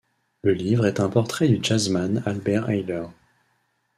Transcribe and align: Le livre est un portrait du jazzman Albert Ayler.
Le 0.41 0.53
livre 0.55 0.87
est 0.87 0.99
un 0.99 1.09
portrait 1.09 1.47
du 1.47 1.59
jazzman 1.61 2.23
Albert 2.25 2.69
Ayler. 2.71 3.03